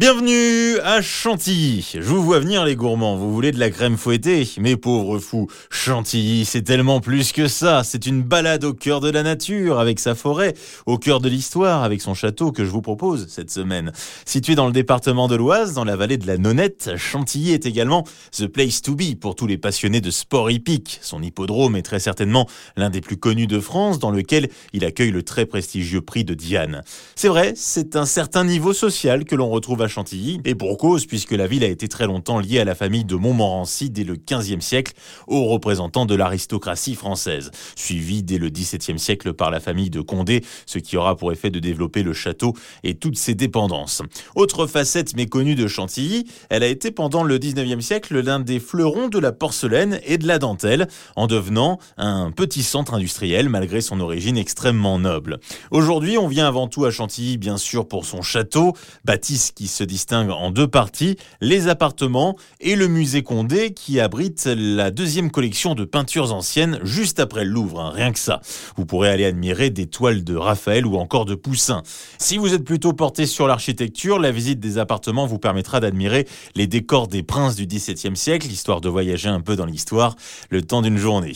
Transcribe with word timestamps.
Bienvenue 0.00 0.78
à 0.82 1.02
Chantilly. 1.02 1.86
Je 1.92 2.00
vous 2.00 2.22
vois 2.22 2.38
venir 2.38 2.64
les 2.64 2.74
gourmands, 2.74 3.16
vous 3.16 3.34
voulez 3.34 3.52
de 3.52 3.60
la 3.60 3.68
crème 3.68 3.98
fouettée? 3.98 4.48
Mes 4.56 4.74
pauvres 4.74 5.18
fous, 5.18 5.46
Chantilly, 5.68 6.46
c'est 6.46 6.62
tellement 6.62 7.00
plus 7.00 7.32
que 7.32 7.48
ça. 7.48 7.82
C'est 7.84 8.06
une 8.06 8.22
balade 8.22 8.64
au 8.64 8.72
cœur 8.72 9.00
de 9.00 9.10
la 9.10 9.22
nature, 9.22 9.78
avec 9.78 10.00
sa 10.00 10.14
forêt, 10.14 10.54
au 10.86 10.96
cœur 10.96 11.20
de 11.20 11.28
l'histoire, 11.28 11.82
avec 11.82 12.00
son 12.00 12.14
château 12.14 12.50
que 12.50 12.64
je 12.64 12.70
vous 12.70 12.80
propose 12.80 13.26
cette 13.28 13.50
semaine. 13.50 13.92
Situé 14.24 14.54
dans 14.54 14.64
le 14.64 14.72
département 14.72 15.28
de 15.28 15.36
l'Oise, 15.36 15.74
dans 15.74 15.84
la 15.84 15.96
vallée 15.96 16.16
de 16.16 16.26
la 16.26 16.38
Nonette, 16.38 16.92
Chantilly 16.96 17.52
est 17.52 17.66
également 17.66 18.04
the 18.34 18.46
place 18.46 18.80
to 18.80 18.94
be 18.94 19.14
pour 19.20 19.34
tous 19.36 19.46
les 19.46 19.58
passionnés 19.58 20.00
de 20.00 20.10
sport 20.10 20.50
hippique. 20.50 20.98
Son 21.02 21.22
hippodrome 21.22 21.76
est 21.76 21.82
très 21.82 22.00
certainement 22.00 22.48
l'un 22.78 22.88
des 22.88 23.02
plus 23.02 23.18
connus 23.18 23.46
de 23.46 23.60
France, 23.60 23.98
dans 23.98 24.12
lequel 24.12 24.48
il 24.72 24.86
accueille 24.86 25.10
le 25.10 25.22
très 25.22 25.44
prestigieux 25.44 26.00
prix 26.00 26.24
de 26.24 26.32
Diane. 26.32 26.84
C'est 27.16 27.28
vrai, 27.28 27.52
c'est 27.54 27.96
un 27.96 28.06
certain 28.06 28.44
niveau 28.44 28.72
social 28.72 29.26
que 29.26 29.34
l'on 29.34 29.50
retrouve 29.50 29.82
à 29.82 29.89
Chantilly, 29.90 30.40
et 30.46 30.54
pour 30.54 30.78
cause, 30.78 31.04
puisque 31.04 31.32
la 31.32 31.46
ville 31.46 31.64
a 31.64 31.68
été 31.68 31.86
très 31.88 32.06
longtemps 32.06 32.38
liée 32.38 32.60
à 32.60 32.64
la 32.64 32.74
famille 32.74 33.04
de 33.04 33.14
Montmorency 33.14 33.90
dès 33.90 34.04
le 34.04 34.16
XVe 34.16 34.60
siècle, 34.60 34.94
aux 35.26 35.44
représentants 35.44 36.06
de 36.06 36.14
l'aristocratie 36.14 36.94
française, 36.94 37.50
suivi 37.76 38.22
dès 38.22 38.38
le 38.38 38.48
XVIIe 38.48 38.98
siècle 38.98 39.34
par 39.34 39.50
la 39.50 39.60
famille 39.60 39.90
de 39.90 40.00
Condé, 40.00 40.42
ce 40.64 40.78
qui 40.78 40.96
aura 40.96 41.16
pour 41.16 41.32
effet 41.32 41.50
de 41.50 41.58
développer 41.58 42.02
le 42.02 42.14
château 42.14 42.54
et 42.84 42.94
toutes 42.94 43.18
ses 43.18 43.34
dépendances. 43.34 44.00
Autre 44.34 44.66
facette 44.66 45.14
méconnue 45.14 45.56
de 45.56 45.66
Chantilly, 45.66 46.24
elle 46.48 46.62
a 46.62 46.68
été 46.68 46.90
pendant 46.90 47.22
le 47.22 47.36
XIXe 47.36 47.84
siècle 47.84 48.20
l'un 48.20 48.40
des 48.40 48.60
fleurons 48.60 49.08
de 49.08 49.18
la 49.18 49.32
porcelaine 49.32 50.00
et 50.06 50.16
de 50.16 50.26
la 50.26 50.38
dentelle, 50.38 50.88
en 51.16 51.26
devenant 51.26 51.78
un 51.96 52.30
petit 52.30 52.62
centre 52.62 52.94
industriel 52.94 53.48
malgré 53.48 53.80
son 53.80 54.00
origine 54.00 54.36
extrêmement 54.36 54.98
noble. 54.98 55.40
Aujourd'hui, 55.70 56.16
on 56.18 56.28
vient 56.28 56.46
avant 56.46 56.68
tout 56.68 56.84
à 56.84 56.90
Chantilly, 56.90 57.36
bien 57.36 57.56
sûr, 57.56 57.88
pour 57.88 58.04
son 58.04 58.22
château, 58.22 58.74
bâtisse 59.04 59.50
qui 59.52 59.66
se 59.66 59.79
se 59.80 59.84
distingue 59.84 60.28
en 60.28 60.50
deux 60.50 60.68
parties, 60.68 61.16
les 61.40 61.68
appartements 61.68 62.36
et 62.60 62.76
le 62.76 62.86
musée 62.86 63.22
Condé 63.22 63.72
qui 63.72 63.98
abrite 63.98 64.44
la 64.44 64.90
deuxième 64.90 65.30
collection 65.30 65.74
de 65.74 65.86
peintures 65.86 66.34
anciennes 66.34 66.78
juste 66.82 67.18
après 67.18 67.46
le 67.46 67.50
Louvre, 67.50 67.80
hein, 67.80 67.90
rien 67.94 68.12
que 68.12 68.18
ça. 68.18 68.42
Vous 68.76 68.84
pourrez 68.84 69.08
aller 69.08 69.24
admirer 69.24 69.70
des 69.70 69.86
toiles 69.86 70.22
de 70.22 70.36
Raphaël 70.36 70.84
ou 70.84 70.96
encore 70.96 71.24
de 71.24 71.34
Poussin. 71.34 71.82
Si 72.18 72.36
vous 72.36 72.52
êtes 72.52 72.62
plutôt 72.62 72.92
porté 72.92 73.24
sur 73.24 73.46
l'architecture, 73.46 74.18
la 74.18 74.32
visite 74.32 74.60
des 74.60 74.76
appartements 74.76 75.24
vous 75.24 75.38
permettra 75.38 75.80
d'admirer 75.80 76.28
les 76.56 76.66
décors 76.66 77.08
des 77.08 77.22
princes 77.22 77.56
du 77.56 77.66
XVIIe 77.66 78.16
siècle, 78.16 78.48
histoire 78.48 78.82
de 78.82 78.90
voyager 78.90 79.30
un 79.30 79.40
peu 79.40 79.56
dans 79.56 79.64
l'histoire 79.64 80.14
le 80.50 80.60
temps 80.60 80.82
d'une 80.82 80.98
journée. 80.98 81.32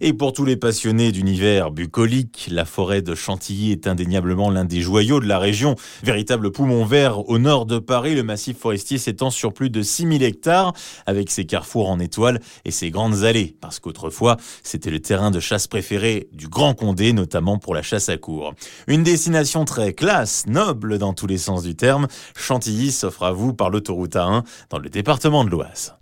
Et 0.00 0.14
pour 0.14 0.32
tous 0.32 0.46
les 0.46 0.56
passionnés 0.56 1.12
d'univers 1.12 1.70
bucolique, 1.70 2.48
la 2.50 2.64
forêt 2.64 3.02
de 3.02 3.14
Chantilly 3.14 3.70
est 3.70 3.86
indéniablement 3.86 4.48
l'un 4.48 4.64
des 4.64 4.80
joyaux 4.80 5.20
de 5.20 5.26
la 5.26 5.38
région, 5.38 5.74
véritable 6.02 6.52
poumon 6.52 6.86
vert 6.86 7.28
au 7.28 7.38
nord 7.38 7.66
de 7.66 7.71
Paris, 7.78 8.14
le 8.14 8.22
massif 8.22 8.58
forestier 8.58 8.98
s'étend 8.98 9.30
sur 9.30 9.52
plus 9.52 9.70
de 9.70 9.82
6000 9.82 10.22
hectares, 10.22 10.72
avec 11.06 11.30
ses 11.30 11.44
carrefours 11.44 11.90
en 11.90 11.98
étoiles 11.98 12.40
et 12.64 12.70
ses 12.70 12.90
grandes 12.90 13.24
allées, 13.24 13.56
parce 13.60 13.80
qu'autrefois, 13.80 14.36
c'était 14.62 14.90
le 14.90 15.00
terrain 15.00 15.30
de 15.30 15.40
chasse 15.40 15.66
préféré 15.66 16.28
du 16.32 16.48
Grand 16.48 16.74
Condé, 16.74 17.12
notamment 17.12 17.58
pour 17.58 17.74
la 17.74 17.82
chasse 17.82 18.08
à 18.08 18.16
cour. 18.16 18.54
Une 18.86 19.02
destination 19.02 19.64
très 19.64 19.92
classe, 19.92 20.46
noble 20.46 20.98
dans 20.98 21.14
tous 21.14 21.26
les 21.26 21.38
sens 21.38 21.62
du 21.62 21.74
terme, 21.74 22.08
Chantilly 22.36 22.92
s'offre 22.92 23.24
à 23.24 23.32
vous 23.32 23.52
par 23.54 23.70
l'autoroute 23.70 24.14
A1 24.14 24.44
dans 24.70 24.78
le 24.78 24.88
département 24.88 25.44
de 25.44 25.50
l'Oise. 25.50 25.94